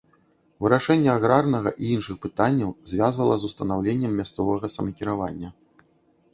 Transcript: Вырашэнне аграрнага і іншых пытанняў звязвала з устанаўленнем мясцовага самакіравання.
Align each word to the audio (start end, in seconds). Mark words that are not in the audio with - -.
Вырашэнне 0.65 1.11
аграрнага 1.15 1.73
і 1.83 1.91
іншых 1.97 2.17
пытанняў 2.25 2.73
звязвала 2.93 3.35
з 3.43 3.53
устанаўленнем 3.53 4.19
мясцовага 4.23 4.75
самакіравання. 4.77 5.49